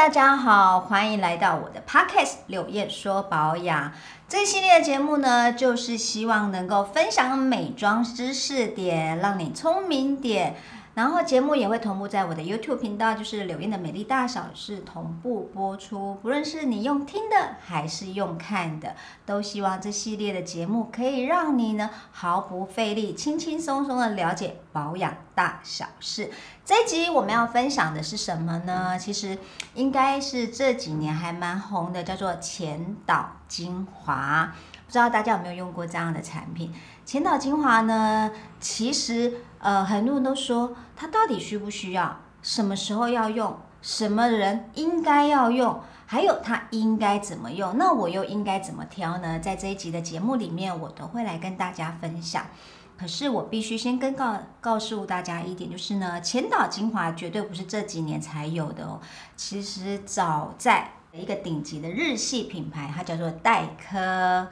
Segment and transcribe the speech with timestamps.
[0.00, 3.92] 大家好，欢迎来到我的 podcast 柳燕说保养。
[4.26, 10.56] 这一系列的节目呢，就是希望能够分享美妆知识点，让你聪明点。
[10.94, 16.16] 然后节目也会同步在我的 YouTube 频道，就是柳燕的美丽大小是同步播出。
[16.22, 18.96] 不论是你用听的还是用看的，
[19.26, 26.30] 都希望这系列的节目可以让你呢毫不费力、轻轻松松的了解保养大小事。
[26.64, 28.98] 这一集我们要分享的是什么呢？
[28.98, 29.38] 其实
[29.74, 34.52] 应该是这几年还蛮红的，叫做前导精华。
[34.86, 36.74] 不知道大家有没有用过这样的产品？
[37.04, 49.38] 前导精华呢，其实呃很多人都说它到底需不需要，什么时候要用，什么人应该要用，还有它应该怎么用，那我又应该怎么挑呢？
[49.38, 52.44] 在这一集的节目里面，我都会来跟大家分享。
[53.00, 59.00] 可是我必须先跟告告诉大家一点，就是呢，前导精华绝对不是这几年才有的哦，
[59.34, 64.48] 其实早在一个顶级的日系品牌，它叫做黛珂。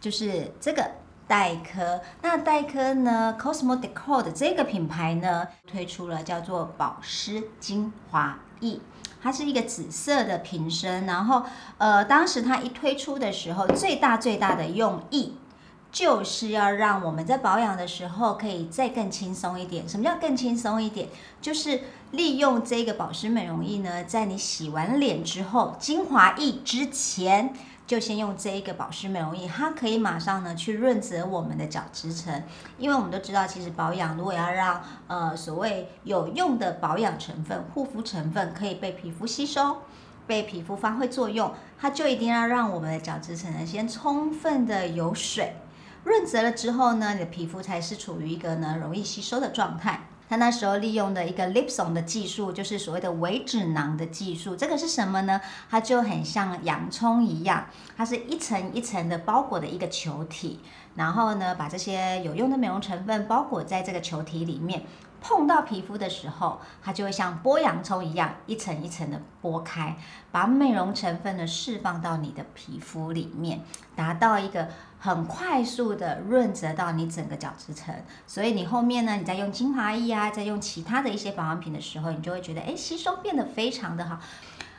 [0.00, 0.92] 就是这个
[1.28, 8.80] 黛珂，那黛珂呢，Cosmo Decor 的这个品牌呢，推出了叫做保湿精华液，
[9.22, 11.42] 它是一个紫色的瓶身，然后
[11.76, 15.34] 呃，当时它一推出的时候，最大最大的用意
[15.92, 19.88] 就是要让我们在保养的时候可以再更轻松一点。
[19.88, 21.08] 什么叫更轻松一点？
[21.40, 21.80] 就是
[22.12, 27.54] 利用这个保湿美容液呢，在你洗完脸之后，精华液之前。
[27.86, 32.44] 就先用这一个保湿美容液，它可以马上呢去润泽我们的角质层，
[32.78, 39.78] 因为我们都知道，其实保养如果要让呃所谓有用的保养成分、护肤成分可以被皮肤吸收、
[40.24, 45.56] 被皮肤发挥作用，它就一定要让我们的角质层呢先充分的有水，
[46.04, 50.06] 润泽了之后呢，你的皮肤才是处于一个呢容易吸收的状态。
[50.28, 54.54] 他那时候利用的一个 lipson 的技术，就是所谓的微脂囊的技术。
[54.54, 55.40] 这个是什么呢？
[55.68, 60.60] 它就很像洋葱一样，它是一层一层的包裹的一个球体，
[60.94, 64.84] 然后呢，把这些有用的美容成分包裹在这个球体里面。
[65.20, 69.96] 碰到皮肤的时候，它就会像剥洋葱一样，一层一层的剥开，
[70.32, 73.60] 把美容成分呢释放到你的皮肤里面，
[73.94, 77.94] 达到一个很快速的润泽到你整个角质层。
[78.26, 84.18] 所以你后面呢，你在用精华液啊，在用其他的一些保养品的时候，你就会觉得，哎，吸收变得非常的好。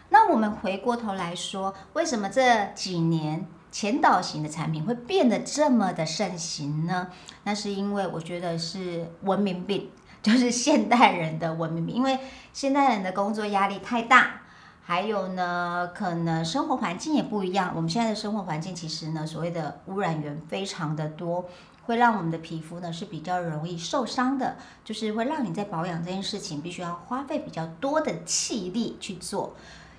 [0.09, 7.07] 那我们回过头来说，为什么这几年前导型的产品会变得这么的盛行呢？
[7.45, 9.89] 那是因为我觉得是文明病。
[10.21, 12.19] 就是现代人的文明，因为
[12.53, 14.41] 现代人的工作压力太大，
[14.83, 17.71] 还有呢，可能生活环境也不一样。
[17.75, 21.49] 我们现在的生活环境其实呢，所谓的污染源非常的多，
[21.85, 29.55] 会让我们的皮肤呢是比较容易受伤的，就是会让你在保养这件事情必须要花费比较多的气力去做，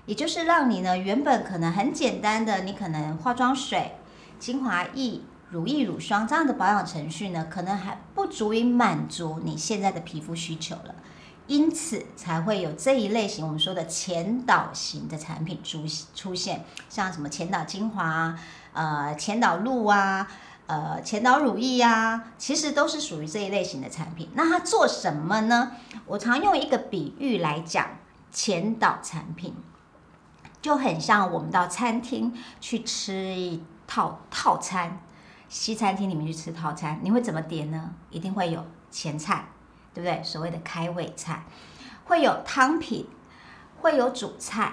[0.07, 3.97] 也就是让你呢原本可能很简单的，你可能化妆水、
[4.39, 5.21] 精华液。
[5.53, 10.95] 乳液、乳霜这样的保养程序呢，可能还不足以满足你现在的皮肤需求了，
[11.47, 18.35] 因此才会有这一类型我们说的前导型的产品出出现，像什么前导精华、
[18.73, 20.27] 呃前导露啊、
[20.67, 24.31] 呃前导乳液呀，其实都是属于这一类型的产品。
[24.33, 25.73] 那它做什么呢？
[26.07, 27.99] 我常用一个比喻来讲，
[28.31, 29.55] 前导产品
[30.63, 34.99] 就很像我们到餐厅去吃一套套餐。
[35.53, 37.95] 西餐厅里面去吃套餐，你会怎么点呢？
[38.09, 39.45] 一定会有前菜，
[39.93, 40.25] 对不对？
[40.25, 41.45] 所谓的开胃菜，
[42.05, 43.07] 会有汤品，
[43.83, 44.73] 会有主菜，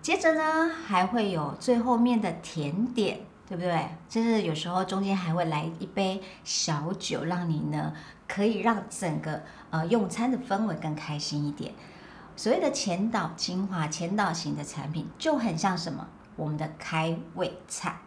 [0.00, 3.86] 接着呢还会有最后面的甜点，对不对？
[4.08, 7.92] 就是有时候中间还会来一杯小酒，让你呢
[8.26, 11.74] 可以让整个呃用餐的氛围更开心一点。
[12.34, 16.08] 所谓的前导精华、前导型的产品，就很像什么？
[16.34, 17.98] 我们的开胃菜。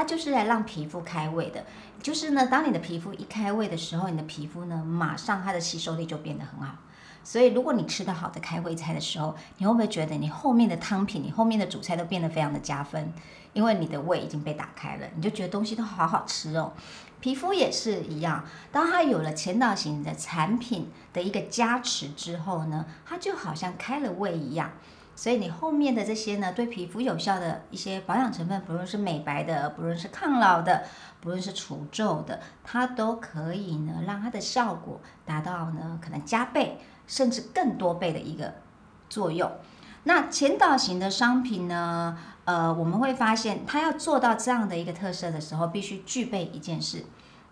[0.00, 1.62] 它就是来让皮肤开胃的，
[2.02, 6.74] 就是呢，当你的皮肤一开胃的时候，你的皮肤呢，马上它的吸收力就变得很好。
[7.22, 13.12] 所以，如果你吃的好的开胃菜的时候，你会不会觉得你后面的汤品、你后面的主菜都变得非常的加分？
[13.52, 16.72] 因为你的胃已经被打开了，你就觉得东西都好好吃哦。
[17.20, 18.42] 皮肤也是一样，
[18.72, 24.70] 当它有了前导型的产品的一个加持之后呢，它就好像开了胃一样。
[25.20, 30.84] 所以你后面的这些呢，对皮肤有效的一些保养成分，不论是美白的，不论是抗老的，
[31.20, 38.54] 不论是除皱的，它都可以呢，让它的效果达到呢，可能加倍甚至更多倍的一个
[39.10, 39.52] 作用。
[40.04, 47.04] 那前导型的商品呢，呃，我们会发现它要做到这样的一个特色的时候，必须具备一件事，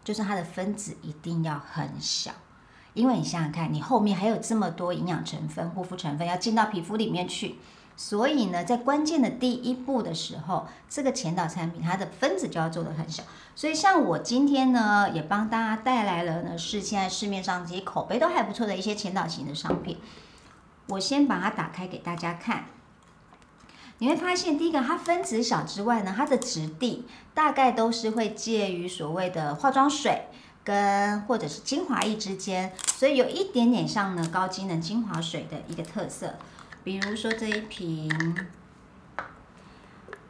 [0.03, 2.31] 就是它的分子一定要很小。
[2.98, 7.54] 因为你想想看，你后面还有这么多营养成分、护肤成分要进到皮肤里面去，
[7.96, 13.22] 所以呢，在关键的第一步的时候，这个前导产品它的分子就要做的很小。
[13.54, 19.98] 所以像我今天呢，也帮大家带来了呢，是现在市面上这些口碑都还不错的一些前导型的商品。
[20.88, 22.64] 我先把它打开给大家看，
[23.98, 30.24] 你会发现，第一个它分子小之外呢，它的质地大概都是会介于所谓的化妆水
[30.69, 36.35] 跟或者是精华液之间，所以有一点点像呢高机能精华水的一个特色。
[36.85, 38.11] 比如说这一瓶，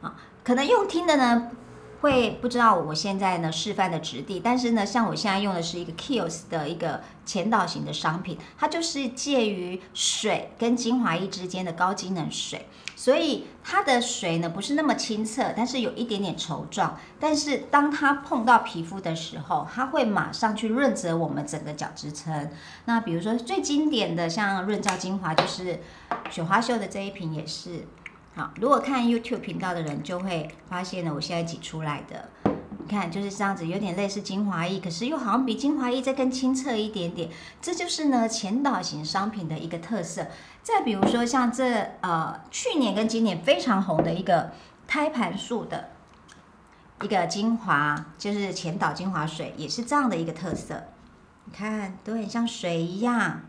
[0.01, 0.15] 啊，
[0.45, 1.51] 可能用听的呢
[2.01, 12.67] 会不知道我现在呢示范的质地，但是呢，像我现在用的是一个 Kiehl's 的一个前导型的商品，它就是介于水跟精华液之间的高机能水。
[12.95, 16.99] 所以它的水呢不是那么清澈，但是有一点点稠状。
[17.21, 22.51] 但是当它碰到皮肤的时候，它会马上去润泽我们整个角质层。
[22.87, 25.81] 那比如说最经典的像润燥精华，就是
[26.31, 27.87] 雪花秀的这一瓶也是。
[28.35, 37.31] 好，如果看 YouTube 频道的人就会发现呢，我现在挤出来的，你看就是这样子，有点类似精华液，可是又好像比精华液再更清澈一点点。
[37.61, 40.29] 这就是呢前导型商品的一个特色。
[40.63, 44.53] 再比如说，像这呃去年跟今年非常红的一个
[44.87, 45.91] 胎盘素的
[47.03, 50.85] 一个精华，就是前导精华水，也是这样的一个特色。
[51.47, 53.41] 你看，都很像水一样。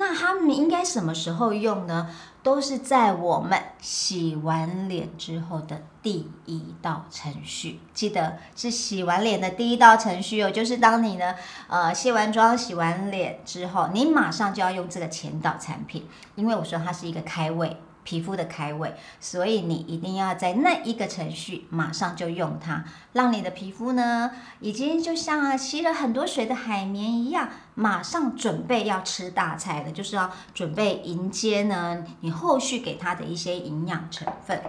[0.00, 2.08] 那它们应该什么时候用呢？
[2.42, 7.78] 都是在我们洗完脸之后的第一道程序。
[7.92, 11.34] 记得是洗完脸的第一道程序哦，就是当你呢，
[11.68, 17.76] 呃，卸完妆、洗完脸之后，你马上就要用这个前导产品，因为我说它是一个开胃。
[18.02, 24.30] 皮肤的开胃，所以你一定要在那一个程序马上就用它，让你的皮肤呢，
[24.60, 34.60] 已经就像吸了很多水的海绵一样，马上准备要吃大菜了，就是要准备迎接呢你后续给它的一些营养成分。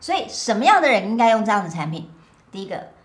[0.00, 2.08] 所以什么样的人应该用这样的产品？
[2.50, 2.97] 第一个。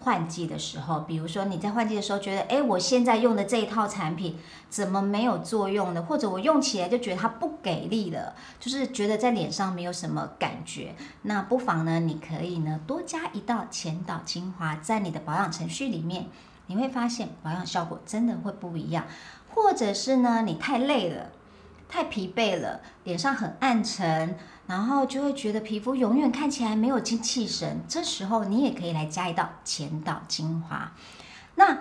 [0.00, 4.38] 换季的时候，比如说你在换季的时候觉得，哎，我现在用的这一套产品
[4.68, 6.02] 怎么没有作用呢？
[6.02, 10.94] 或者我用起来就觉得它不给力了，就是觉得在脸上没有什么感觉。
[11.22, 16.26] 那不妨呢，你可以呢多加一道前导精华在你的保养程序里面，
[16.66, 19.04] 你会发现保养效果真的会不一样。
[19.52, 21.26] 或者是呢，你太累了。
[21.90, 24.36] 太疲惫了，脸上很暗沉，
[24.68, 27.80] 然后就会觉得皮肤永远看起来没有精气神。
[27.88, 30.92] 这时候你也可以来加一道前导精华。
[31.56, 31.78] 那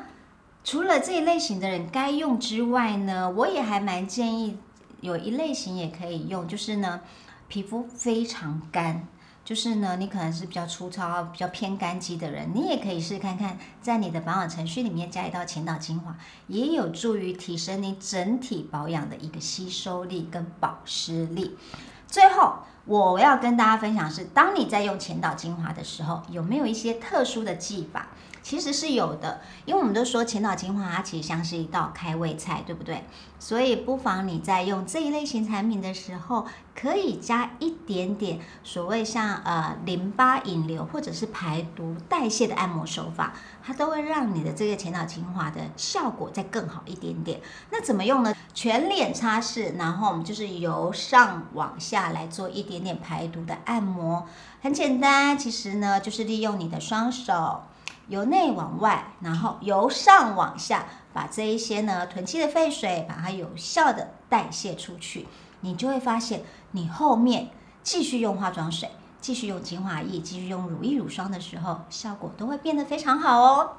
[0.63, 4.57] 除了这一类型的人该用之外呢，我也还蛮建议
[5.01, 7.01] 有一类型也可以用，就是呢
[7.47, 9.07] 皮肤非常干。
[9.49, 16.15] 就是呢，你可能是比较粗糙、比较偏干肌的人，你也可以试看看，在你的保养程序里面加一道前导精华，
[16.45, 21.57] 也有助于提升你整体保养的一个吸收力跟保湿力。
[22.05, 28.09] 最后，我要跟大家分享是，当你在用前导精华的时候，有没有一些特殊的技法？
[28.49, 33.03] 其实是有的，因为我们都说前导精华它其实像是一道开胃菜，对不对？
[33.37, 47.39] 所以不妨你在用这一类型产品的时候，可以加一点点所谓像呃淋巴引流或者是排毒代谢的按摩手法，它都会让你的这个前导精华的效果再更好一点点。
[47.69, 48.33] 那怎么用呢？
[48.55, 54.25] 全脸擦拭，然后我们就是由上往下来做一点点排毒的按摩，
[54.63, 55.37] 很简单。
[55.37, 57.61] 其实呢，就是利用你的双手。
[58.09, 65.27] 由内往外，然后由上往下，把这一些呢囤积的废水，把它有效的代谢出去，
[65.61, 67.49] 你就会发现，你后面
[67.81, 68.89] 继续用化妆水，
[69.21, 73.73] 继续用精华液，继续用乳液乳霜的时候，效果都会变得非常好哦。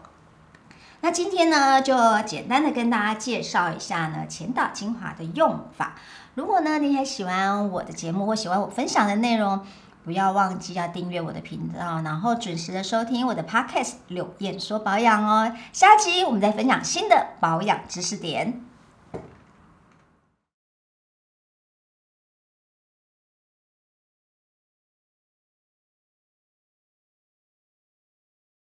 [1.02, 1.96] 那今天呢，就
[2.26, 5.94] 简单的跟大家介绍一下呢前导精华的用法。
[6.34, 9.64] 如果呢你还喜欢我的节目或喜欢我分享的内容，
[10.10, 15.54] 不要忘记要订阅我的频道，然后准时的收听我的 podcast《柳燕说保养》哦。
[15.72, 18.60] 下期我们再分享新的保养知识点。